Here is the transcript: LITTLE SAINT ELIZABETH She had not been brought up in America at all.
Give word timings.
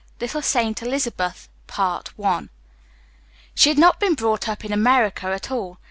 LITTLE 0.19 0.41
SAINT 0.41 0.81
ELIZABETH 0.81 1.47
She 3.53 3.69
had 3.69 3.77
not 3.77 3.99
been 3.99 4.15
brought 4.15 4.49
up 4.49 4.65
in 4.65 4.73
America 4.73 5.27
at 5.27 5.51
all. 5.51 5.77